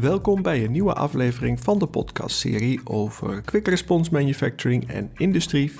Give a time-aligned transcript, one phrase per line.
[0.00, 5.74] Welkom bij een nieuwe aflevering van de podcastserie over Quick Response Manufacturing en Industrie 4.0.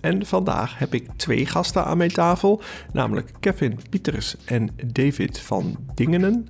[0.00, 2.62] En vandaag heb ik twee gasten aan mijn tafel,
[2.92, 6.46] namelijk Kevin Pieters en David van Dingenen.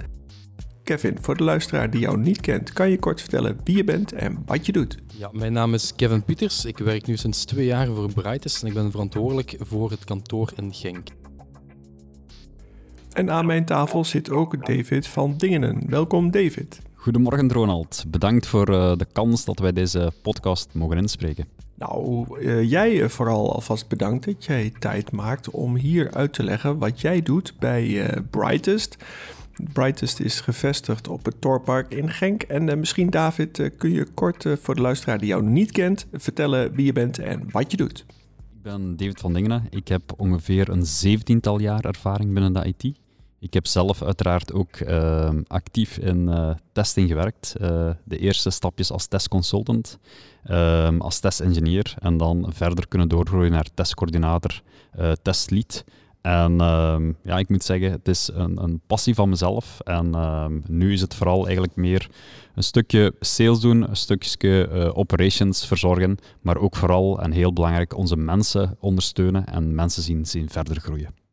[0.82, 4.12] Kevin, voor de luisteraar die jou niet kent, kan je kort vertellen wie je bent
[4.12, 4.98] en wat je doet?
[5.12, 6.64] Ja, mijn naam is Kevin Pieters.
[6.64, 10.52] Ik werk nu sinds twee jaar voor Brightest en ik ben verantwoordelijk voor het kantoor
[10.56, 11.08] in Genk.
[13.16, 15.82] En aan mijn tafel zit ook David van Dingenen.
[15.86, 16.80] Welkom David.
[16.94, 18.04] Goedemorgen Ronald.
[18.08, 21.46] Bedankt voor uh, de kans dat wij deze podcast mogen inspreken.
[21.74, 26.78] Nou, uh, jij vooral alvast bedankt dat jij tijd maakt om hier uit te leggen
[26.78, 28.96] wat jij doet bij Brightest.
[29.72, 32.42] Brightest is gevestigd op het Torpark in Genk.
[32.42, 36.86] En misschien David, kun je kort voor de luisteraar die jou niet kent vertellen wie
[36.86, 38.04] je bent en wat je doet.
[38.54, 39.66] Ik ben David van Dingenen.
[39.70, 43.04] Ik heb ongeveer een zeventiental jaar ervaring binnen de IT.
[43.46, 47.54] Ik heb zelf uiteraard ook uh, actief in uh, testing gewerkt.
[47.60, 49.98] Uh, de eerste stapjes als testconsultant,
[50.44, 54.62] ehm, als testingenieur en dan verder kunnen doorgroeien naar testcoördinator,
[55.22, 55.84] testlead.
[56.22, 59.80] En ehm, ja, ik moet zeggen, het is een, een passie van mezelf.
[59.80, 60.14] En
[60.66, 62.10] nu is het vooral eigenlijk meer
[62.54, 68.16] een stukje sales doen, een stukje operations verzorgen, maar ook vooral en heel belangrijk onze
[68.16, 71.25] mensen ondersteunen en mensen zien, zien verder groeien.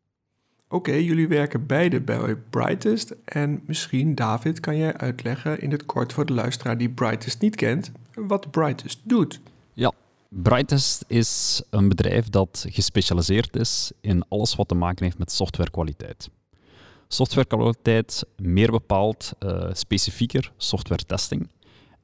[0.74, 3.14] Oké, jullie werken beide bij Brightest.
[3.24, 7.56] En misschien, David, kan jij uitleggen in het kort voor de luisteraar die Brightest niet
[7.56, 9.40] kent, wat Brightest doet?
[9.72, 9.92] Ja,
[10.28, 16.30] Brightest is een bedrijf dat gespecialiseerd is in alles wat te maken heeft met softwarekwaliteit.
[17.08, 21.50] Softwarekwaliteit, meer bepaald, uh, specifieker software testing.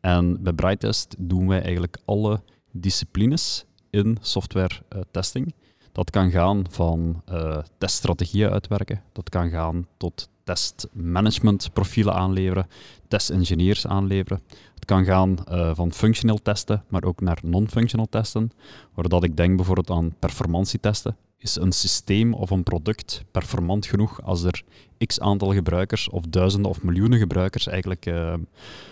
[0.01, 4.75] En bij Brightest doen wij eigenlijk alle disciplines in software
[5.11, 5.55] testing.
[5.93, 12.67] Dat kan gaan van uh, teststrategieën uitwerken, dat kan gaan tot testmanagementprofielen aanleveren,
[13.09, 14.41] testengineers aanleveren.
[14.75, 18.51] Het kan gaan uh, van functioneel testen, maar ook naar non-functional testen,
[18.95, 21.17] waar dat ik denk bijvoorbeeld aan performantietesten.
[21.37, 24.63] Is een systeem of een product performant genoeg als er
[25.07, 28.35] x aantal gebruikers of duizenden of miljoenen gebruikers eigenlijk uh,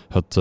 [0.09, 0.37] het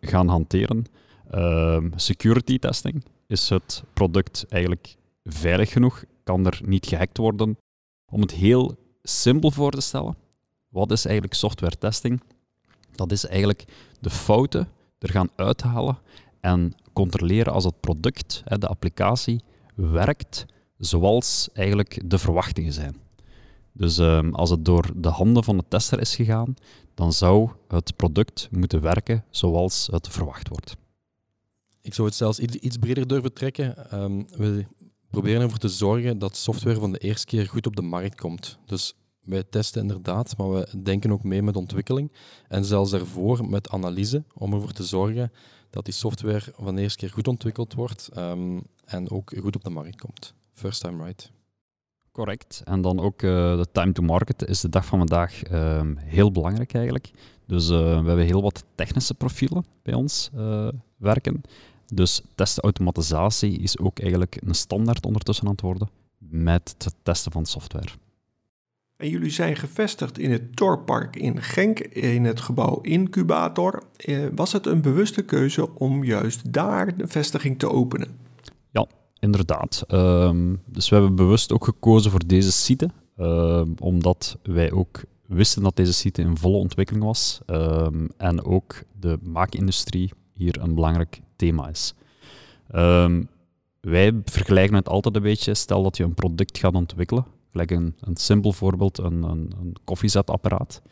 [0.00, 0.86] gaan hanteren?
[1.30, 6.04] Ehm, security testing is het product eigenlijk veilig genoeg?
[6.22, 7.58] Kan er niet gehackt worden?
[8.10, 10.16] Om het heel simpel voor te stellen,
[10.68, 12.22] wat is eigenlijk software testing?
[12.94, 13.64] Dat is eigenlijk
[14.00, 14.68] de fouten
[14.98, 15.98] er gaan uithalen
[16.40, 19.40] en controleren als het product, de applicatie,
[19.74, 20.46] werkt
[20.78, 22.96] zoals eigenlijk de verwachtingen zijn.
[23.72, 26.54] Dus ehm, als het door de handen van de tester is gegaan,
[26.94, 30.76] dan zou het product moeten werken zoals het verwacht wordt.
[31.80, 33.94] Ik zou het zelfs iets breder durven trekken.
[34.02, 34.66] Um, we
[35.12, 38.58] proberen ervoor te zorgen dat software van de eerste keer goed op de markt komt.
[38.66, 42.12] Dus wij testen inderdaad, maar we denken ook mee met ontwikkeling.
[42.48, 45.32] En zelfs daarvoor met analyse, om ervoor te zorgen
[45.70, 49.64] dat die software van de eerste keer goed ontwikkeld wordt um, en ook goed op
[49.64, 50.34] de markt komt.
[50.52, 51.30] First time right.
[52.12, 52.62] Correct.
[52.64, 56.30] En dan ook uh, de time to market is de dag van vandaag uh, heel
[56.30, 57.10] belangrijk eigenlijk.
[57.46, 61.42] Dus uh, we hebben heel wat technische profielen bij ons uh, werken.
[61.86, 65.88] Dus testautomatisatie is ook eigenlijk een standaard ondertussen aan het worden
[66.18, 67.88] met het testen van software.
[68.96, 73.82] En jullie zijn gevestigd in het Torpark in Genk, in het gebouw Incubator.
[73.96, 78.08] Eh, was het een bewuste keuze om juist daar de vestiging te openen?
[78.70, 78.86] Ja,
[79.18, 79.84] inderdaad.
[79.86, 85.62] Ehm, dus we hebben bewust ook gekozen voor deze site, ehm, omdat wij ook wisten
[85.62, 90.10] dat deze site in volle ontwikkeling was ehm, en ook de maakindustrie
[90.42, 91.94] hier een belangrijk thema is.
[92.74, 93.28] Um,
[93.80, 97.94] wij vergelijken het altijd een beetje, stel dat je een product gaat ontwikkelen, gelijk een,
[98.00, 100.82] een simpel voorbeeld, een, een, een koffiezetapparaat.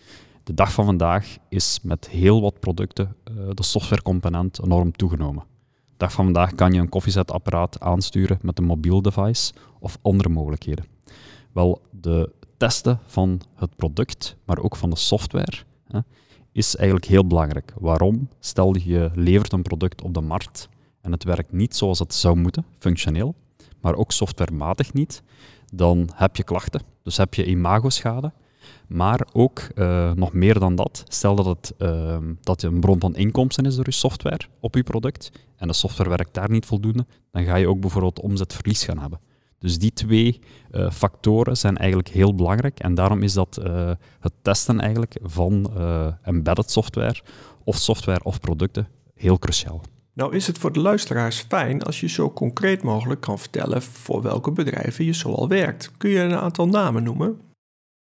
[0.44, 5.44] De dag van vandaag is met heel wat producten uh, de softwarecomponent enorm toegenomen.
[5.72, 10.28] De dag van vandaag kan je een koffiezetapparaat aansturen met een mobiel device of andere
[10.28, 10.84] mogelijkheden.
[11.52, 15.56] Wel, de testen van het product, maar ook van de software,
[15.86, 16.00] hè,
[16.52, 17.72] is eigenlijk heel belangrijk.
[17.78, 18.28] Waarom?
[18.40, 20.68] Stel je levert een product op de markt
[21.00, 23.34] en het werkt niet zoals het zou moeten, functioneel,
[23.80, 25.22] maar ook softwarematig niet,
[25.72, 26.82] dan heb je klachten.
[27.02, 28.32] Dus heb je imagoschade.
[28.86, 31.04] Maar ook uh, nog meer dan dat.
[31.08, 34.82] Stel dat het uh, dat een bron van inkomsten is door je software op je
[34.82, 38.98] product en de software werkt daar niet voldoende, dan ga je ook bijvoorbeeld omzetverlies gaan
[38.98, 39.20] hebben.
[39.60, 40.40] Dus die twee
[40.70, 43.90] uh, factoren zijn eigenlijk heel belangrijk en daarom is dat uh,
[44.20, 47.20] het testen eigenlijk van uh, embedded software
[47.64, 49.80] of software of producten heel cruciaal.
[50.12, 54.22] Nou is het voor de luisteraars fijn als je zo concreet mogelijk kan vertellen voor
[54.22, 55.90] welke bedrijven je zoal werkt.
[55.96, 57.40] Kun je een aantal namen noemen?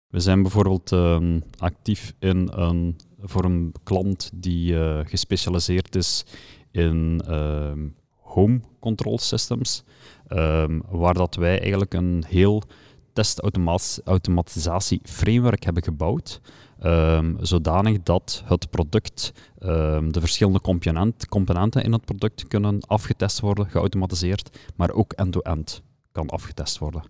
[0.07, 4.75] We zijn bijvoorbeeld ehm, actief in een voor een klant die
[5.05, 6.25] gespecialiseerd is
[6.71, 7.89] in ehm,
[8.37, 9.85] home control systems,
[10.29, 12.63] ehm, waar dat wij eigenlijk een heel
[13.13, 16.41] testautomatisatie framework hebben gebouwd,
[16.85, 23.71] um, zodanig dat het product, de verschillende component, componenten in het product kunnen afgetest worden,
[23.71, 25.83] geautomatiseerd, maar ook end-to-end
[26.17, 27.03] kan afgetest worden.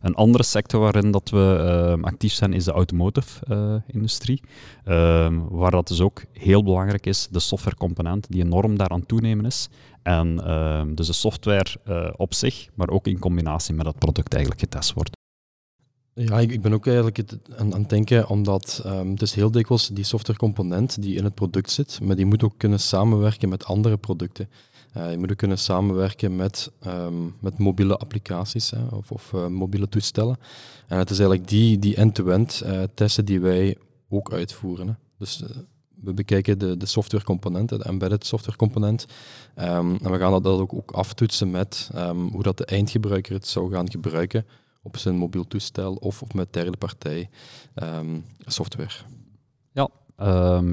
[0.00, 4.42] Een andere sector waarin dat we ehm, actief zijn is de automotive-industrie,
[4.84, 9.44] eh, ehm, waar dat dus ook heel belangrijk is, de softwarecomponent die enorm daaraan toenemen
[9.44, 9.68] is.
[10.02, 14.32] En ehm, dus de software uh, op zich, maar ook in combinatie met het product
[14.32, 15.10] eigenlijk getest wordt.
[16.14, 17.18] Ja, ik, ben ook eigenlijk
[17.56, 22.00] aan, het denken, omdat het is heel dikwijls die softwarecomponent die in het product zit,
[22.02, 24.48] maar die moet ook kunnen samenwerken met andere producten.
[24.96, 29.46] Uh, je moet ook kunnen samenwerken met, um, met mobiele applicaties hè, of, of uh,
[29.46, 30.36] mobiele toestellen.
[30.86, 33.76] En het is eigenlijk die, die end-to-end -end, uh, testen die wij
[34.08, 34.98] ook uitvoeren.
[35.18, 35.42] Dus
[36.00, 39.06] we bekijken de, de softwarecomponent, de embedded softwarecomponent.
[39.56, 43.46] Um, en we gaan dat ook, ook aftoetsen met um, hoe dat de eindgebruiker het
[43.46, 44.46] zou gaan gebruiken
[44.82, 47.28] op zijn mobiel toestel of, of met derde partij
[48.38, 48.94] software.
[49.72, 49.88] Ja,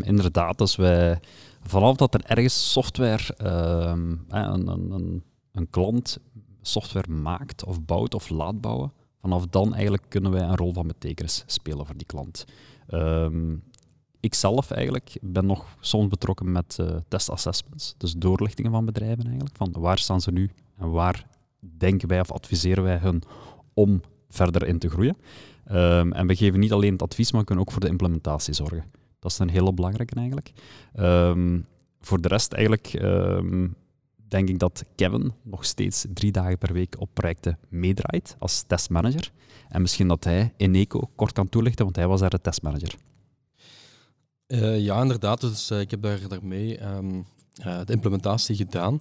[0.02, 0.62] inderdaad.
[0.62, 1.20] Als wij
[1.62, 6.20] vanaf dat er ergens software, ehm, een, een, een, klant
[6.62, 10.88] software maakt of bouwt of laat bouwen, vanaf dan eigenlijk kunnen wij een rol van
[10.88, 12.46] betekenis spelen voor die klant.
[12.90, 13.64] Um,
[14.20, 19.56] ik zelf eigenlijk ben nog soms betrokken met uh, testassessments, dus doorlichtingen van bedrijven eigenlijk,
[19.56, 21.28] van waar staan ze nu en waar
[21.60, 23.22] denken wij of adviseren wij hun
[23.74, 25.18] om verder in te groeien.
[25.72, 28.84] Um, en we geven niet alleen het advies, maar kunnen ook voor de implementatie zorgen.
[29.22, 30.52] Dat is een hele belangrijke eigenlijk.
[30.94, 31.60] Ehm,
[32.00, 33.68] voor de rest eigenlijk ehm,
[34.28, 39.32] denk ik dat Kevin nog steeds drie dagen per week op projecten meedraait als testmanager.
[39.70, 42.96] En misschien dat hij Eneco kort kan toelichten, want hij was daar de testmanager.
[44.48, 45.42] Uh, ja, inderdaad.
[45.42, 47.26] Dus uh, ik heb daar, daarmee um,
[47.66, 49.00] uh, de implementatie gedaan.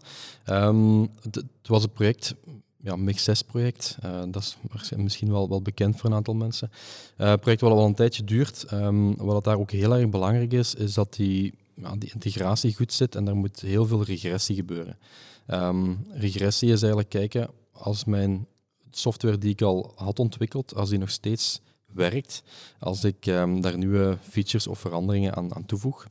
[1.22, 2.34] het was een project
[2.82, 3.96] ja, Mix6-project.
[4.04, 6.70] Uh, dat is misschien wel, wel bekend voor een aantal mensen.
[7.18, 8.66] Uh, project wat al een tijdje duurt.
[8.72, 12.92] Um, wat daar ook heel erg belangrijk is, is dat die, ja, die integratie goed
[12.92, 14.98] zit en er moet heel veel regressie gebeuren.
[15.46, 18.46] Um, regressie is eigenlijk kijken als mijn
[18.90, 21.60] software die ik al had ontwikkeld, als die nog steeds
[21.92, 22.42] werkt,
[22.78, 26.06] als ik um, daar nieuwe features of veranderingen aan, aan toevoeg.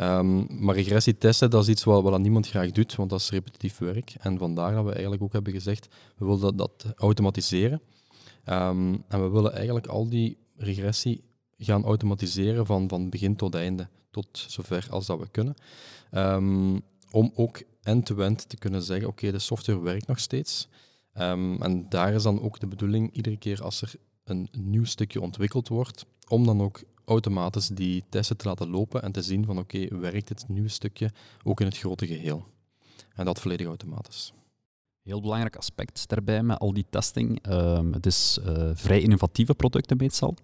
[0.00, 3.78] Um, maar regressietesten, dat is iets wat, wat niemand graag doet, want dat is repetitief
[3.78, 4.14] werk.
[4.18, 7.80] En vandaar dat we eigenlijk ook hebben gezegd, we willen dat, dat automatiseren.
[8.44, 11.24] Um, en we willen eigenlijk al die regressie
[11.58, 15.54] gaan automatiseren van, van begin tot einde, tot zover als dat we kunnen.
[16.12, 20.68] Um, om ook end-to-end -end te kunnen zeggen, oké, de software werkt nog steeds.
[21.12, 25.68] en daar is dan ook de bedoeling, iedere keer als er een nieuw stukje ontwikkeld
[25.68, 29.98] wordt, om dan ook automatisch die testen te laten lopen en te zien van oké,
[29.98, 31.10] werkt dit nieuwe stukje
[31.44, 32.46] ook in het grote geheel?
[33.14, 34.32] En dat volledig automatisch.
[35.02, 37.48] Heel belangrijk aspect daarbij met al die testing.
[37.48, 40.34] Uh, het is uh, vrij innovatieve producten meestal.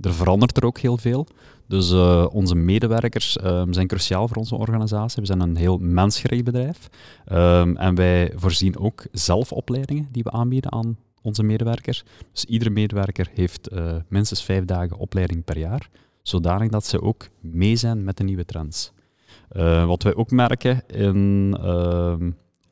[0.00, 1.26] Er verandert er ook heel veel.
[1.66, 5.20] Dus uh, onze medewerkers ehm, zijn cruciaal voor onze organisatie.
[5.20, 6.88] We zijn een heel mensgericht bedrijf.
[7.32, 12.04] Um, en wij voorzien ook zelfopleidingen die we aanbieden aan onze medewerkers.
[12.32, 15.90] Dus iedere medewerker heeft eh, minstens vijf dagen opleiding per jaar
[16.28, 18.92] zodanig dat ze ook mee zijn met de nieuwe trends.
[19.52, 22.16] Uh, wat wij ook merken in uh,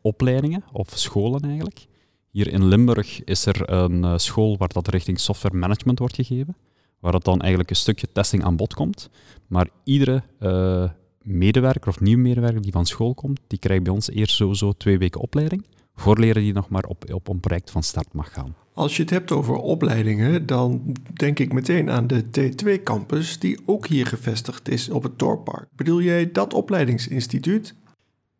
[0.01, 1.87] opleidingen of scholen eigenlijk.
[2.31, 6.57] Hier in Limburg is er een uh, school waar dat richting software management wordt gegeven,
[7.01, 9.11] waar dat dan eigenlijk een stukje testing aan bod komt.
[9.47, 10.91] Maar iedere eh,
[11.23, 14.99] medewerker of nieuwe medewerker die van school komt, die krijgt bij ons eerst sowieso twee
[14.99, 18.55] weken opleiding, voorleren die nog maar op, op een project van start mag gaan.
[18.75, 23.87] Als je het hebt over opleidingen, dan denk ik meteen aan de T2-campus, die ook
[23.87, 25.69] hier gevestigd is op het Torpark.
[25.77, 27.75] Bedoel jij dat opleidingsinstituut?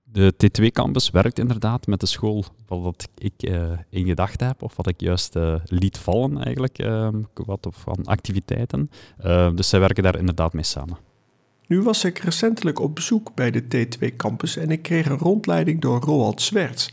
[0.03, 4.87] De T2-campus werkt inderdaad met de school wat ik uh, in gedachten heb, of wat
[4.87, 8.91] ik juist uh, liet vallen eigenlijk, uh, wat van activiteiten.
[9.55, 10.97] dus zij werken daar inderdaad mee samen.
[11.67, 16.01] Nu was ik recentelijk op bezoek bij de T2-campus en ik kreeg een rondleiding door
[16.01, 16.91] Roald Zwerts.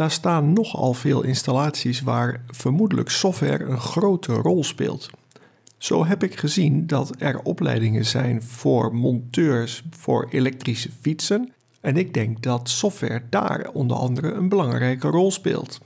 [0.00, 5.10] Daar staan nogal veel installaties waar vermoedelijk software een grote rol speelt.
[5.78, 11.52] Zo heb ik gezien dat er opleidingen zijn voor monteurs voor elektrische fietsen.
[11.80, 15.80] En ik denk dat software daar onder andere een belangrijke rol speelt.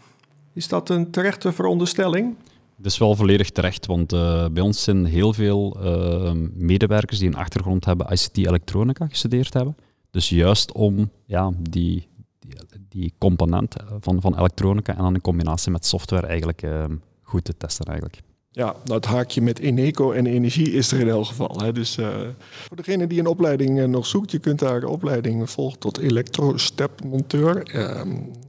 [0.52, 2.37] Is dat een terechte veronderstelling?
[2.76, 7.28] Dat is wel volledig terecht, want uh, bij ons zijn heel veel uh, medewerkers die
[7.28, 9.76] een achtergrond hebben ICT-elektronica gestudeerd hebben.
[10.11, 12.09] Dus juist om ja, die
[12.94, 16.84] die, component van, van elektronica en dan in combinatie met software eigenlijk uh,
[17.22, 18.22] goed te testen eigenlijk.
[18.50, 21.60] Ja, nou het haakje met Eneco en energie is er in elk geval.
[21.60, 21.72] Hè.
[21.72, 22.08] Dus uh,
[22.46, 25.98] voor degene die een opleiding uh, nog zoekt, je kunt daar de opleiding volgen tot
[25.98, 28.00] elektro-stepmonteur, uh,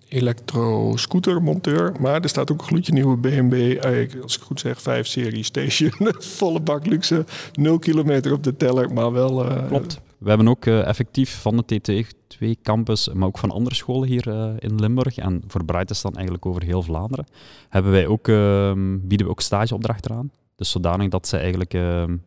[0.08, 1.94] elektro-scootermonteur.
[2.00, 3.84] Maar er staat ook een gloedje nieuwe BMW,
[4.22, 5.92] als ik goed zeg, 5-serie station.
[6.38, 9.46] Volle bak luxe, 0 kilometer op de teller, maar wel...
[9.68, 10.02] Klopt.
[10.18, 14.28] We hebben ook uh, effectief van de TT2 campus, maar ook van andere scholen hier
[14.28, 17.26] uh, in Limburg en voor Brightest dan eigenlijk over heel Vlaanderen,
[17.70, 20.32] hebben wij ook, uh, bieden we ook stageopdrachten aan.
[20.56, 22.18] Dus zodanig dat ze eigenlijk ehm,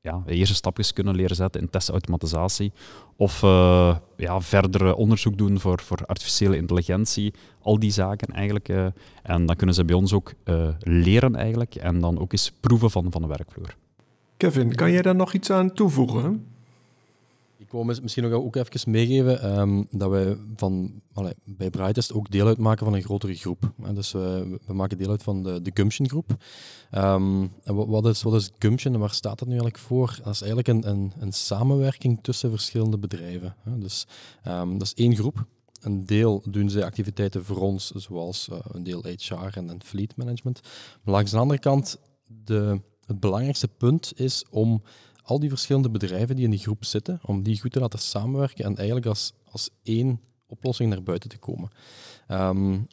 [0.00, 2.72] ja, eerste stapjes kunnen leren zetten in testautomatisatie
[3.16, 8.68] of eh, ja, verder onderzoek doen voor, voor artificiële intelligentie, al die zaken eigenlijk.
[9.22, 10.32] en dan kunnen ze bij ons ook
[10.78, 13.76] leren eigenlijk en dan ook eens proeven van, van de werkvloer.
[14.36, 16.46] Kevin, kan jij daar nog iets aan toevoegen?
[17.68, 21.02] Ik wil misschien nog ook even meegeven um, dat wij van,
[21.44, 23.72] bij Brightest ook deel uitmaken van een grotere groep.
[23.94, 26.36] dus we, we maken deel uit van de, de Gumption groep.
[26.90, 30.18] En wat, is, Gumption en waar staat dat nu eigenlijk voor?
[30.24, 33.54] Dat is eigenlijk een, een, een samenwerking tussen verschillende bedrijven.
[33.64, 34.06] Dus
[34.46, 35.46] um, dat is één groep.
[35.80, 40.16] Een deel doen zij activiteiten voor ons, zoals uh, een deel HR en, en fleet
[40.16, 40.60] management.
[41.02, 41.98] Maar langs de andere kant,
[42.44, 44.82] de, het belangrijkste punt is om
[45.28, 48.64] al die verschillende bedrijven die in die groep zitten, om die goed te laten samenwerken
[48.64, 51.70] en eigenlijk als, als één oplossing naar buiten te komen.
[52.28, 52.86] Um,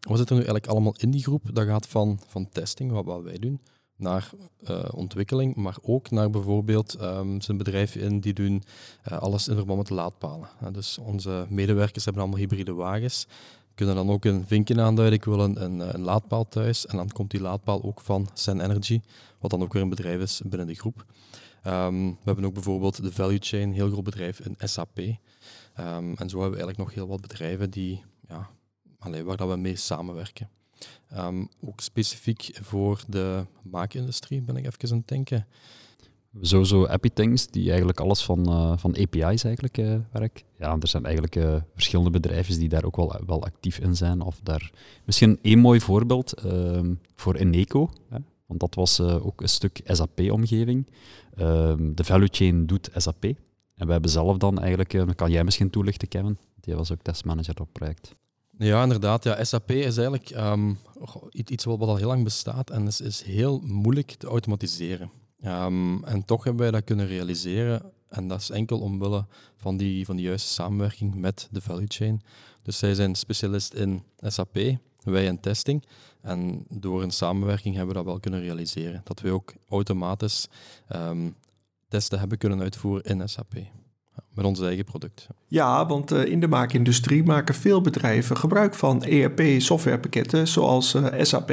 [0.00, 1.50] wat zit er nu eigenlijk allemaal in die groep?
[1.52, 3.60] Dat gaat van, van testing, wat, wat wij doen,
[3.96, 4.30] naar
[4.70, 8.62] uh, ontwikkeling, maar ook naar bijvoorbeeld um, zijn bedrijf in die doen
[9.08, 10.48] uh, alles in verband met laadpalen.
[10.72, 13.26] Dus onze medewerkers hebben allemaal hybride wagens,
[13.74, 17.08] kunnen dan ook een vinkje aanduiden, ik wil een, een, een, laadpaal thuis, en dan
[17.08, 19.00] komt die laadpaal ook van Sen Energy,
[19.38, 21.04] wat dan ook weer een bedrijf is binnen de groep.
[21.66, 24.98] Um, we hebben ook bijvoorbeeld de value chain, een heel groot bedrijf in SAP.
[24.98, 25.16] Um,
[26.16, 28.50] en zo hebben we eigenlijk nog heel wat bedrijven die, ja,
[28.98, 30.48] allee, waar dat we mee samenwerken.
[31.16, 35.46] Um, ook specifiek voor de maakindustrie ben ik even aan het denken.
[36.40, 40.44] Sowieso Things, die eigenlijk alles van, uh, van API's eigenlijk uh, werkt.
[40.58, 44.20] Ja, er zijn eigenlijk uh, verschillende bedrijven die daar ook wel, wel actief in zijn.
[44.20, 44.70] Of daar...
[45.04, 46.34] Misschien één mooi voorbeeld
[47.14, 47.90] voor Eneco.
[48.08, 48.18] Hè.
[48.50, 50.86] Want dat was uh, ook een stuk SAP-omgeving.
[51.36, 53.24] Ehm, de value chain doet SAP.
[53.74, 56.38] En we hebben zelf dan eigenlijk, uh, kan jij misschien toelichten, Kevin?
[56.60, 58.14] Die was ook testmanager op het project.
[58.58, 59.24] Ja, inderdaad.
[59.24, 60.78] Ja, SAP is eigenlijk um,
[61.32, 65.10] iets wat al heel lang bestaat en is, is heel moeilijk te automatiseren.
[65.44, 67.92] Um, en toch hebben wij dat kunnen realiseren.
[68.10, 69.26] En dat is enkel omwille
[69.56, 72.22] van die, van die juiste samenwerking met de value chain.
[72.62, 74.58] Dus zij zijn specialist in SAP,
[75.02, 75.84] wij in testing.
[76.22, 79.00] En door een samenwerking hebben we dat wel kunnen realiseren.
[79.04, 80.48] Dat we ook automatisch
[80.96, 81.34] um,
[81.88, 83.54] testen hebben kunnen uitvoeren in SAP.
[84.34, 85.26] Met ons eigen product.
[85.46, 91.52] Ja, want uh, in de maakindustrie maken veel bedrijven gebruik van ERP-softwarepakketten zoals uh, SAP.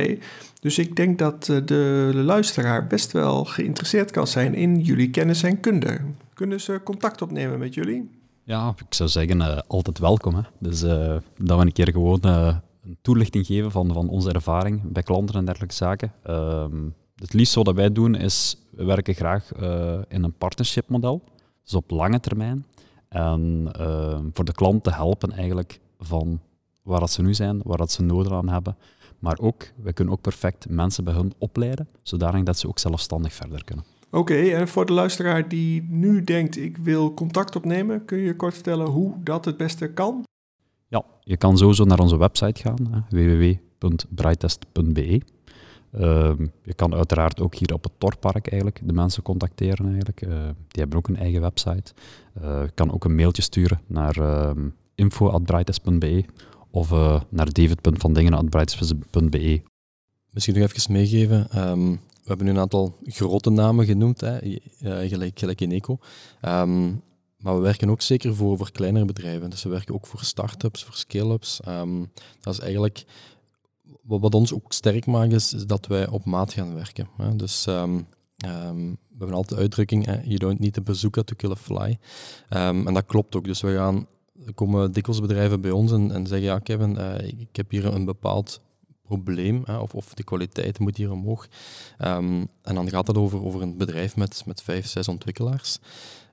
[0.60, 5.44] Dus ik denk dat uh, de luisteraar best wel geïnteresseerd kan zijn in jullie kennis
[5.44, 6.00] en kunde.
[6.38, 8.10] Kunnen ze contact opnemen met jullie?
[8.44, 10.36] Ja, ik zou zeggen, altijd welkom.
[10.36, 10.42] Hè.
[10.60, 15.36] Dus dat we een keer gewoon een toelichting geven van, van onze ervaring bij klanten
[15.36, 16.12] en dergelijke zaken.
[16.30, 16.66] Uh,
[17.16, 21.24] het liefst wat wij doen is, we werken graag uh, in een partnership model,
[21.64, 22.66] dus op lange termijn.
[23.10, 26.40] En uh, voor de klant te helpen eigenlijk van
[26.82, 28.78] waar dat ze nu zijn, waar dat ze nodig aan hebben.
[29.20, 33.34] Maar ook, we kunnen ook perfect mensen bij hun opleiden, zodanig dat ze ook zelfstandig
[33.34, 33.86] verder kunnen.
[34.08, 38.36] Oké, okay, en voor de luisteraar die nu denkt, ik wil contact opnemen, kun je
[38.36, 40.24] kort vertellen hoe dat het beste kan?
[40.88, 45.22] Ja, je kan sowieso naar onze website gaan, www.brightest.be.
[45.94, 46.32] Uh,
[46.64, 50.22] je kan uiteraard ook hier op het Torpark eigenlijk de mensen contacteren eigenlijk.
[50.22, 50.30] Uh,
[50.68, 51.94] die hebben ook een eigen website.
[52.42, 54.52] Uh, je kan ook een mailtje sturen naar uh,
[54.96, 56.26] info.brightest.be
[56.72, 59.62] of uh, naar david.vandingen.brightest.be.
[60.32, 61.70] Misschien nog even meegeven.
[61.70, 64.38] Um, we hebben nu een aantal grote namen genoemd, hè,
[65.08, 65.98] gelijk, gelijk in Eco.
[66.42, 67.02] Um,
[67.38, 69.50] maar we werken ook zeker voor, voor kleinere bedrijven.
[69.50, 71.60] Dus we werken ook voor start-ups, voor scale-ups.
[71.68, 73.06] Um, dat is eigenlijk
[74.04, 77.08] wat, ons ook sterk maakt, is, dat wij op maat gaan werken.
[77.18, 77.36] Hè.
[77.36, 78.08] Dus um,
[78.38, 81.98] we hebben altijd de uitdrukking, hè, you don't need a bazooka to kill a fly.
[82.50, 83.46] en dat klopt ook.
[83.46, 84.08] Dus we gaan,
[84.46, 87.86] er komen dikwijls bedrijven bij ons en, en zeggen, ja Kevin, uh, ik heb hier
[87.86, 88.62] een bepaald
[89.08, 91.48] probleem, of, of de kwaliteit moet hier omhoog.
[91.98, 95.80] en dan gaat het over, over een bedrijf met, met vijf, zes ontwikkelaars.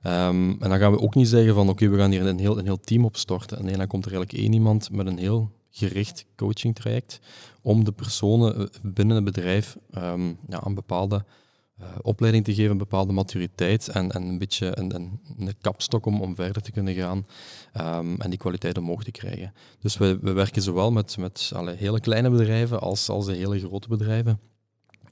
[0.03, 2.57] Um, en dan gaan we ook niet zeggen van oké, we gaan hier een heel,
[2.57, 3.65] een heel team opstorten.
[3.65, 7.19] Nee, dan komt er eigenlijk één iemand met een heel gericht coaching traject
[7.61, 11.25] om de personen eh, binnen het bedrijf um, ja, een bepaalde
[11.81, 16.05] uh, opleiding te geven, een bepaalde maturiteit en, en een beetje een, een, een kapstok
[16.05, 17.25] om, om verder te kunnen gaan
[17.99, 19.53] um, en die kwaliteit omhoog te krijgen.
[19.79, 23.59] Dus we, we werken zowel met, met alle hele kleine bedrijven als, als de hele
[23.59, 24.39] grote bedrijven.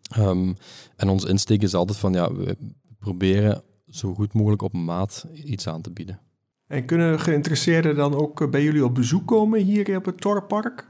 [0.09, 0.53] Ehm,
[0.95, 2.57] en onze insteek is altijd van, ja, we
[2.99, 6.19] proberen zo goed mogelijk op maat iets aan te bieden.
[6.67, 10.87] En kunnen geïnteresseerden dan ook bij jullie op bezoek komen hier op het Torpark?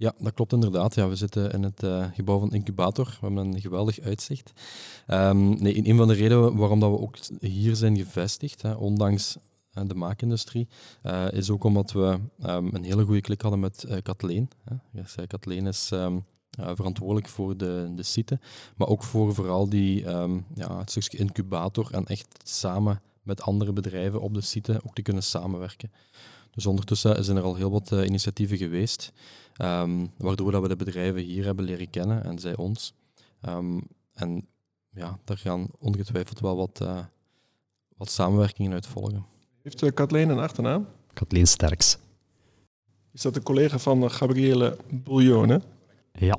[0.00, 0.94] Ja, dat klopt inderdaad.
[0.94, 3.06] Ja, we zitten in het uh, gebouw van Incubator.
[3.06, 4.52] We hebben een geweldig uitzicht.
[5.08, 9.36] Um, nee, een van de redenen waarom dat we ook hier zijn gevestigd, hè, ondanks
[9.74, 10.68] uh, de maakindustrie,
[11.02, 14.50] uh, is ook omdat we um, een hele goede klik hadden met Kathleen.
[14.92, 18.38] Yes, Kathleen is um, verantwoordelijk voor de, de site,
[18.76, 20.04] maar ook voor vooral die,
[20.54, 25.02] ja, het stukje incubator en echt samen met andere bedrijven op de site ook te
[25.02, 25.90] kunnen samenwerken.
[26.50, 29.12] Dus ondertussen zijn er al heel wat initiatieven geweest.
[29.62, 32.94] Um, waardoor dat we de bedrijven hier hebben leren kennen en zij ons.
[33.48, 33.82] Um,
[34.14, 34.46] en
[34.90, 36.98] ja, daar gaan ongetwijfeld wel wat, uh,
[37.96, 39.24] wat samenwerkingen uit volgen.
[39.62, 40.86] Heeft uh, Kathleen een achternaam?
[41.12, 41.98] Kathleen Sterks.
[43.12, 45.62] Is dat de collega van uh, Gabriele Bouillon,
[46.12, 46.38] Ja,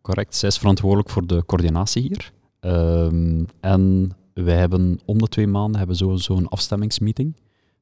[0.00, 0.36] correct.
[0.36, 2.32] Zij is verantwoordelijk voor de coördinatie hier.
[2.60, 7.34] Um, en wij hebben om de twee maanden hebben zo zo'n afstemmingsmeeting.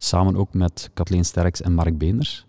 [0.04, 2.46] Samen ook met Kathleen Sterks en Mark Beenders.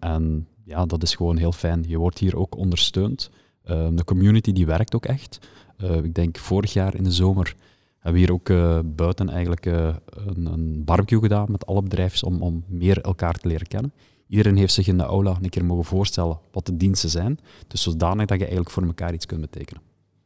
[0.00, 1.84] en ja, dat is gewoon heel fijn.
[1.86, 3.30] Je wordt hier ook ondersteund.
[3.70, 5.38] Uh, de community die werkt ook echt.
[5.82, 7.56] Uh, ik denk vorig jaar in de zomer
[7.98, 12.42] hebben we hier ook uh, buiten eigenlijk een, een, barbecue gedaan met alle bedrijven om,
[12.42, 13.92] om meer elkaar te leren kennen.
[14.28, 17.38] Iedereen heeft zich in de aula een keer mogen voorstellen wat de diensten zijn.
[17.66, 19.82] Dus zodanig dat je eigenlijk voor elkaar iets kunt betekenen.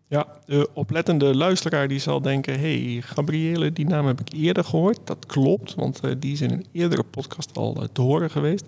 [0.08, 4.98] Ja, de oplettende luisteraar die zal denken: hey, Gabriele, die naam heb ik eerder gehoord.
[5.04, 8.64] Dat klopt, want uh, die is in een eerdere podcast al uh, te horen geweest.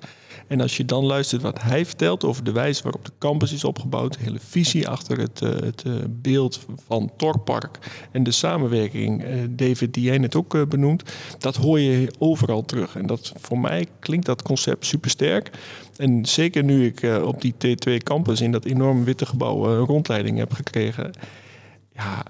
[0.47, 3.65] En als je dan luistert wat hij vertelt over de wijze waarop de campus is
[3.65, 5.85] opgebouwd, de hele visie achter het, uh, het
[6.23, 7.79] beeld van Torpark
[8.13, 11.03] en de samenwerking, David, die jij net ook benoemt,
[11.39, 12.97] dat hoor je overal terug.
[12.97, 15.51] En dat voor mij klinkt dat concept supersterk.
[15.99, 19.79] En zeker nu ik uh, op die T2 campus in dat enorme witte gebouw uh,
[19.79, 21.11] een rondleiding heb gekregen.
[21.93, 22.23] Ja,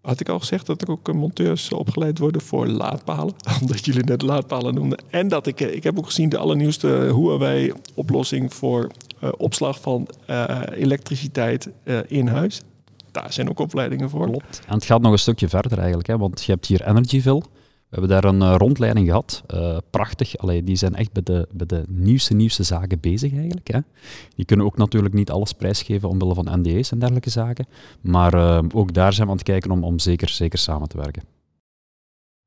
[0.00, 3.34] had ik al gezegd dat er ook monteurs opgeleid worden voor laadpalen.
[3.60, 4.98] Omdat jullie net laadpalen noemden.
[5.10, 8.90] En dat ik, ik heb ook gezien de allernieuwste Huawei oplossing voor
[9.36, 10.08] opslag van
[10.74, 11.68] elektriciteit
[12.06, 12.60] in huis.
[13.10, 14.26] Daar zijn ook opleidingen voor.
[14.26, 14.62] Klopt.
[14.66, 16.08] En het gaat nog een stukje verder eigenlijk.
[16.08, 17.42] Hè, want je hebt hier Energyville.
[17.88, 19.42] We hebben daar een uh, rondleiding gehad.
[19.54, 20.36] Uh, prachtig.
[20.36, 23.68] Allee, die zijn echt bij de, bij de nieuwste, nieuwste zaken bezig eigenlijk.
[23.68, 23.78] Hè.
[24.34, 27.66] Die kunnen ook natuurlijk niet alles prijsgeven omwille van NDA's en dergelijke zaken.
[28.00, 30.96] Maar uh, ook daar zijn we aan het kijken om, om zeker, zeker samen te
[30.96, 31.22] werken.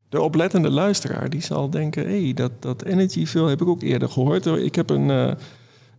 [0.10, 4.10] De oplettende luisteraar die zal denken, hé, hey, dat, dat Energyville heb ik ook eerder
[4.10, 4.46] gehoord.
[4.46, 5.38] Ik heb een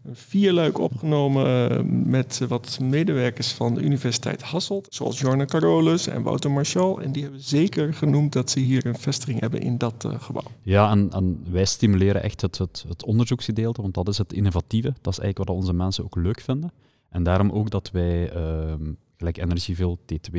[0.05, 6.23] een vierluik opgenomen eh, met wat medewerkers van de Universiteit Hasselt, zoals Jorne Carolus en
[6.23, 7.01] Wouter Marchal.
[7.01, 10.51] En die hebben zeker genoemd dat ze hier een vestiging hebben in dat uh, gebouw.
[10.63, 14.95] Ja, en, wij stimuleren echt het, het, het, onderzoeksgedeelte, want dat is het innovatieve.
[15.01, 16.73] Dat is eigenlijk wat onze mensen ook leuk vinden.
[17.09, 18.75] En daarom ook dat wij, uh,
[19.17, 20.31] gelijk Energieville, T2,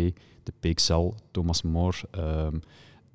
[0.44, 2.48] de PXL, Thomas More, uh,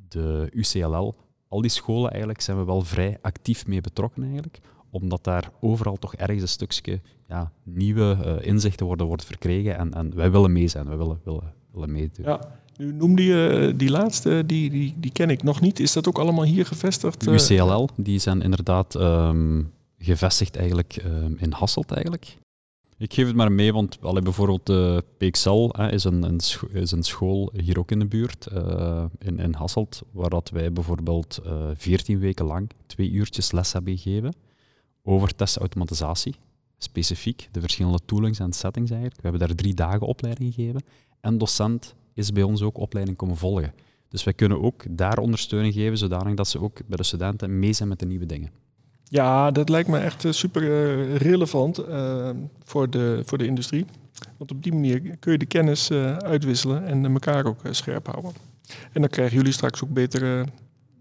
[0.08, 1.14] de UCLL,
[1.48, 5.96] al die scholen eigenlijk zijn we wel vrij actief mee betrokken eigenlijk omdat daar overal
[5.96, 9.76] toch ergens een stukje ja, nieuwe uh, inzichten worden, wordt verkregen.
[9.76, 12.24] En, en wij willen mee zijn, wij willen, willen, willen meedoen.
[12.24, 12.40] Ja.
[12.76, 15.80] Nu noemde je die laatste, die, die, die ken ik nog niet.
[15.80, 17.26] Is dat ook allemaal hier gevestigd?
[17.26, 17.34] Uh?
[17.34, 22.36] UCLL, die zijn inderdaad um, gevestigd eigenlijk um, in Hasselt eigenlijk.
[22.98, 26.40] Ik geef het maar mee, want allee, bijvoorbeeld de uh, PXL hè, is, een, een
[26.72, 30.72] is een school hier ook in de buurt, uh, in, in Hasselt, waar dat wij
[30.72, 31.40] bijvoorbeeld
[31.74, 34.32] veertien weken lang twee uurtjes les hebben gegeven
[35.08, 36.34] over testautomatisatie.
[36.78, 39.22] Specifiek de verschillende toolings en settings eigenlijk.
[39.22, 40.82] We hebben daar drie dagen opleiding gegeven.
[41.20, 43.72] En docent is bij ons ook opleiding komen volgen.
[44.08, 47.72] Dus wij kunnen ook daar ondersteuning geven, zodanig dat ze ook bij de studenten mee
[47.72, 48.50] zijn met de nieuwe dingen.
[49.04, 52.30] Ja, dat lijkt me echt super uh, relevant uh,
[52.64, 53.86] voor, de, voor de industrie.
[54.36, 58.32] Want op die manier kun je de kennis uitwisselen en elkaar ook scherp houden.
[58.92, 60.46] En dan krijgen jullie straks ook betere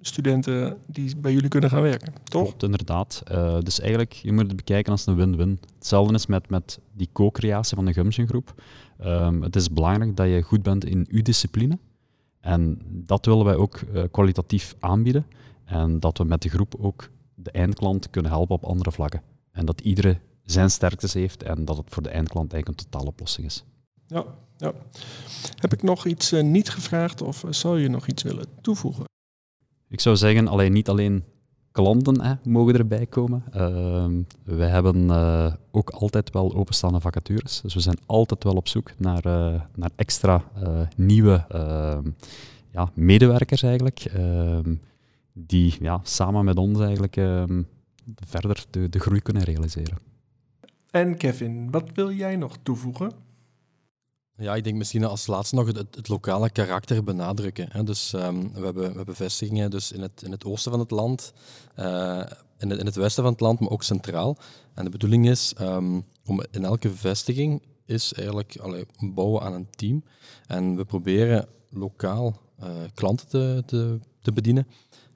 [0.07, 2.43] studenten die bij jullie kunnen gaan werken, toch?
[2.43, 3.23] Klopt, inderdaad.
[3.31, 5.59] Uh, dus eigenlijk, je moet het bekijken als een win-win.
[5.75, 8.61] Hetzelfde is met, met die co-creatie van de Gumsje groep.
[9.05, 11.77] Um, het is belangrijk dat je goed bent in uw discipline.
[12.39, 15.25] En dat willen wij ook uh, kwalitatief aanbieden.
[15.65, 19.21] En dat we met de groep ook de eindklant kunnen helpen op andere vlakken.
[19.51, 23.09] En dat iedereen zijn sterktes heeft en dat het voor de eindklant eigenlijk een totale
[23.09, 23.63] oplossing is.
[24.07, 24.25] Ja,
[24.57, 24.73] ja.
[25.55, 29.05] Heb ik nog iets uh, niet gevraagd of zou je nog iets willen toevoegen?
[29.89, 31.23] Ik zou zeggen, alleen, niet alleen
[31.71, 33.43] klanten hè, mogen erbij komen.
[33.55, 34.05] Uh,
[34.43, 37.61] we hebben uh, ook altijd wel openstaande vacatures.
[37.61, 42.09] Dus we zijn altijd wel op zoek naar, uh, naar extra uh, nieuwe ehm,
[42.71, 43.99] ja, medewerkers eigenlijk.
[43.99, 44.75] Ehm,
[45.33, 47.13] die ja, samen met ons eigenlijk
[48.15, 49.97] verder de, de groei kunnen realiseren.
[50.91, 53.11] En Kevin, wat wil jij nog toevoegen?
[54.39, 57.67] Ja, ik denk misschien als laatste nog het, lokale karakter benadrukken.
[57.71, 57.83] Hè.
[57.83, 61.33] Dus ehm, we, hebben, vestigingen dus in, het, in het oosten van het land,
[61.79, 62.23] uh,
[62.57, 64.37] in, het, in het westen van het land, maar ook centraal.
[64.73, 69.69] En de bedoeling is um, om in elke vestiging is eigenlijk allee, bouwen aan een
[69.69, 70.03] team.
[70.47, 73.27] En we proberen lokaal uh, klanten
[73.65, 74.67] te, te, bedienen.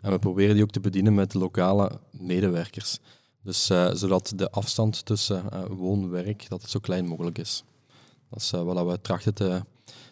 [0.01, 2.99] En we proberen die ook te bedienen met lokale medewerkers.
[3.43, 7.63] Dus uh, zodat de afstand tussen uh, woon-werk dat het zo klein mogelijk is.
[8.31, 9.61] Dat is wat we trachten te,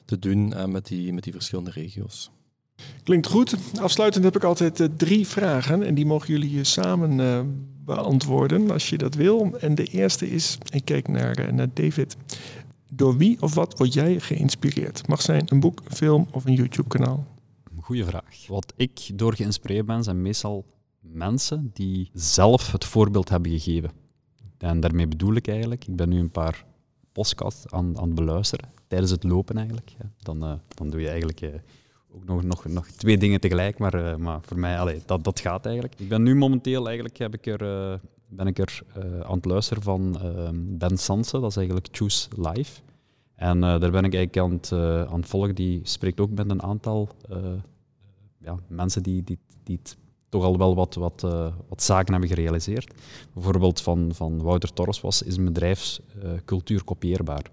[0.05, 2.31] te doen met, die, met die verschillende regio's.
[3.03, 3.55] Klinkt goed.
[3.81, 7.19] Afsluitend heb ik altijd drie vragen en die mogen jullie samen
[7.85, 9.57] beantwoorden als je dat wil.
[9.59, 12.17] En de eerste is, ik kijk naar, naar David.
[12.91, 15.07] Door wie of wat word jij geïnspireerd?
[15.07, 17.25] Mag zijn een boek, een film of een YouTube-kanaal?
[17.81, 18.47] Goeie vraag.
[18.47, 20.65] Wat ik door geïnspireerd ben, zijn meestal
[21.01, 23.91] mensen die zelf het voorbeeld hebben gegeven.
[24.57, 26.65] En daarmee bedoel ik eigenlijk, ik ben nu een paar
[27.11, 29.91] podcasts aan, aan het beluisteren, tijdens het lopen eigenlijk.
[30.17, 31.49] Dan, uh, dan doe je eigenlijk uh,
[32.11, 35.39] ook nog, nog, nog twee dingen tegelijk, maar, uh, maar voor mij, allee, dat, dat
[35.39, 35.99] gaat eigenlijk.
[35.99, 38.83] Ik ben nu momenteel, eigenlijk heb ik er, ben ik er
[39.23, 40.17] aan het luisteren van
[40.77, 42.81] Ben Sanse, dat is eigenlijk Choose Life.
[43.35, 44.71] En daar ben ik eigenlijk aan het,
[45.11, 45.55] aan volgen.
[45.55, 47.09] Die spreekt ook met een aantal
[48.37, 49.97] ja, mensen die, die, die het
[50.29, 52.93] toch al wel wat, wat, uh, wat zaken hebben gerealiseerd.
[53.33, 57.45] Bijvoorbeeld van, van Wouter Torres was, is een bedrijfscultuur kopieerbaar.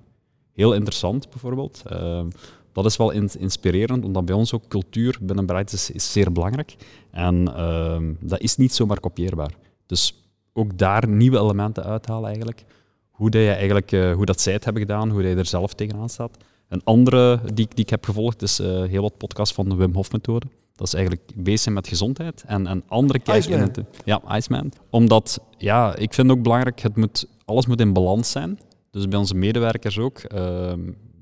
[0.52, 1.82] Heel interessant bijvoorbeeld.
[1.92, 2.24] Uh,
[2.72, 6.32] dat is wel in, inspirerend, omdat bij ons ook cultuur binnen Bright is, is zeer
[6.32, 6.76] belangrijk.
[7.10, 9.54] En ehm, dat is niet zomaar kopieerbaar.
[9.86, 12.64] Dus ook daar nieuwe elementen uithalen eigenlijk.
[13.10, 15.74] Hoe, dat eigenlijk, eh, hoe dat zij het hebben gedaan, hoe dat je er zelf
[15.74, 16.36] tegenaan staat.
[16.68, 20.12] Een andere die, die ik heb gevolgd is heel wat podcasts van de Wim Hof
[20.12, 20.46] methode.
[20.76, 23.80] Dat is eigenlijk bezig met gezondheid en een andere kijk in het.
[24.04, 24.72] Ja, Iceman.
[24.90, 28.58] Omdat, ja, ik vind ook belangrijk, het moet, alles moet in balans zijn.
[28.90, 30.32] Dus bij onze medewerkers ook.
[30.34, 30.72] Uh,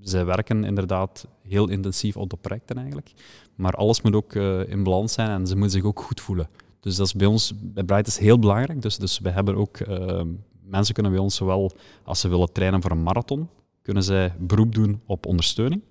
[0.01, 3.13] zij werken inderdaad heel intensief op de projecten eigenlijk.
[3.55, 6.49] Maar alles moet ook uh, in balans zijn en ze moeten zich ook goed voelen.
[6.81, 8.83] Dus dat is bij ons, bij Bright is heel belangrijk.
[8.83, 10.23] Dus, dus we hebben ook, uh,
[10.63, 11.73] mensen kunnen bij ons zowel,
[12.05, 13.49] als ze willen trainen voor een marathon,
[13.83, 15.83] kunnen zij beroep doen op ondersteuning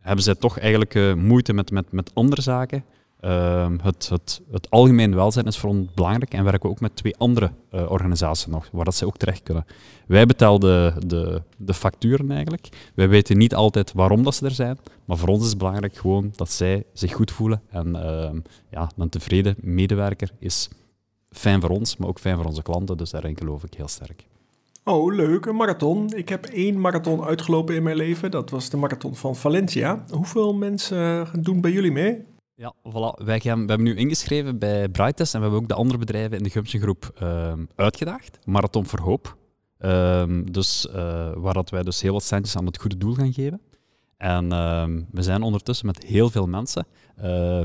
[0.00, 2.84] hebben zij toch eigenlijk uh, moeite met, met, met andere zaken.
[3.20, 6.96] Uh, het, het, het algemeen welzijn is voor ons belangrijk en werken we ook met
[6.96, 9.66] twee andere uh, organisaties nog, waar dat ze ook terecht kunnen.
[10.06, 12.68] Wij betalen de, de, de facturen eigenlijk.
[12.94, 15.96] Wij weten niet altijd waarom dat ze er zijn, maar voor ons is het belangrijk
[15.96, 17.62] gewoon dat zij zich goed voelen.
[17.70, 20.68] En ehm, ja, een tevreden medewerker is
[21.30, 24.24] fijn voor ons, maar ook fijn voor onze klanten, dus daarin geloof ik heel sterk.
[24.84, 26.12] Oh, leuk, een marathon.
[26.12, 28.30] Ik heb één marathon uitgelopen in mijn leven.
[28.30, 30.04] Dat was de marathon van Valencia.
[30.10, 32.24] Hoeveel mensen doen bij jullie mee?
[32.54, 33.24] Ja, voilà.
[33.24, 36.36] Wij gaan, we hebben nu ingeschreven bij Brightest en we hebben ook de andere bedrijven
[36.36, 38.38] in de Gumption groep uh, uitgedaagd.
[38.44, 39.36] Marathon voor Hoop.
[39.78, 43.32] Uh, dus, uh, waar dat wij dus heel wat centjes aan het goede doel gaan
[43.32, 43.60] geven.
[44.16, 46.86] En ehm, we zijn ondertussen met heel veel mensen.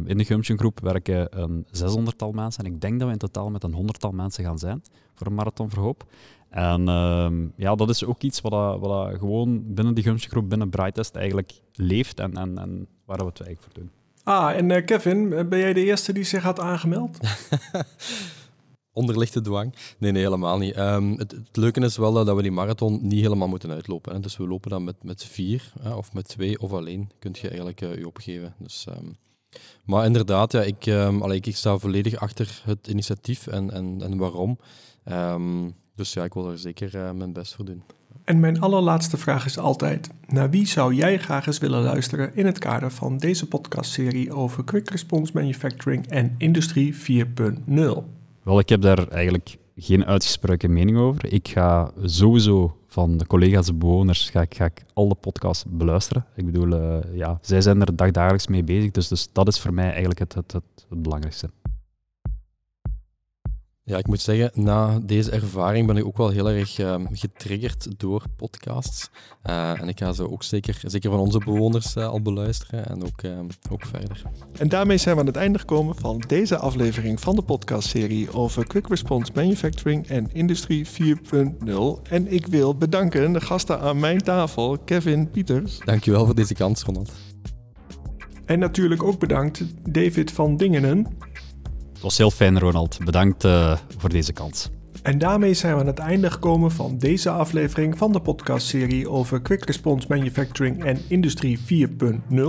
[0.06, 3.50] in de Gumption groep werken een 600-tal mensen en ik denk dat we in totaal
[3.50, 4.82] met een honderdtal mensen gaan zijn
[5.14, 6.06] voor een Marathon voor Hoop.
[6.50, 10.50] En uh, ja, dat is ook iets wat, dat, wat dat gewoon binnen die groep,
[10.50, 13.92] binnen Brightest eigenlijk leeft en, en, en waar we het eigenlijk voor doen.
[14.24, 17.18] Ah, en uh, Kevin, ben jij de eerste die zich had aangemeld?
[18.94, 19.76] Onder lichte dwang?
[19.98, 20.78] Nee, nee, helemaal niet.
[20.78, 24.14] Um, het, het, leuke is wel dat we die marathon niet helemaal moeten uitlopen.
[24.14, 24.20] Hè.
[24.20, 27.48] Dus we lopen dan met, met vier, hè, of met twee, of alleen, kun je
[27.48, 28.54] eigenlijk uh, je opgeven.
[28.58, 29.18] Dus, um,
[29.86, 34.02] maar inderdaad, ja, ik, um, allee, ik, ik, sta volledig achter het initiatief en, en,
[34.02, 34.58] en waarom.
[35.96, 37.84] Dus ja, ik wil er zeker uh, mijn best voor doen.
[38.24, 42.46] En mijn allerlaatste vraag is altijd: naar wie zou jij graag eens willen luisteren in
[42.46, 47.74] het kader van deze podcastserie over Quick Response Manufacturing en Industrie 4.0?
[48.44, 51.34] Wel, ik heb daar eigenlijk geen uitgesproken mening over.
[51.34, 55.66] Ik ga sowieso van de collega's, de bewoners, ga ik, ga ik al de podcasts
[55.68, 56.26] beluisteren.
[56.36, 59.74] Ik bedoel, uh, ja, zij zijn er dagdagelijks mee bezig, dus, dus dat is voor
[59.74, 61.50] mij eigenlijk het, het, het, het belangrijkste.
[63.88, 68.00] Ja, ik moet zeggen, na deze ervaring ben ik ook wel heel erg um, getriggerd
[68.00, 69.10] door podcasts.
[69.50, 73.04] Uh, en ik ga ze ook zeker, zeker van onze bewoners uh, al beluisteren en
[73.04, 74.22] ook, um, ook verder.
[74.58, 78.68] En daarmee zijn we aan het einde gekomen van deze aflevering van de podcastserie over
[78.68, 80.92] Quick Response Manufacturing en Industrie 4.0.
[82.10, 85.80] En ik wil bedanken de gasten aan mijn tafel, Kevin Pieters.
[85.80, 87.12] Dankjewel voor deze kans, Ronald.
[88.46, 91.08] En natuurlijk ook bedankt David van Dingenen
[92.06, 92.98] was heel fijn, Ronald.
[93.06, 94.70] Bedankt uh, voor deze kans.
[95.02, 99.42] En daarmee zijn we aan het einde gekomen van deze aflevering van de podcastserie over
[99.42, 102.44] Quick Response Manufacturing en Industrie 4.0.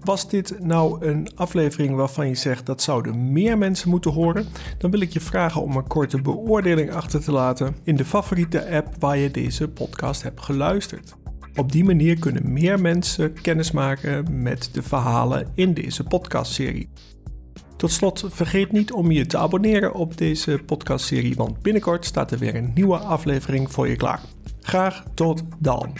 [0.00, 4.46] Was dit nou een aflevering waarvan je zegt dat zouden meer mensen moeten horen?
[4.78, 8.70] Dan wil ik je vragen om een korte beoordeling achter te laten in de favoriete
[8.70, 11.14] app waar je deze podcast hebt geluisterd.
[11.54, 16.88] Op die manier kunnen meer mensen kennis maken met de verhalen in deze podcastserie.
[17.76, 22.38] Tot slot, vergeet niet om je te abonneren op deze podcastserie, want binnenkort staat er
[22.38, 24.20] weer een nieuwe aflevering voor je klaar.
[24.60, 25.92] Graag tot dan.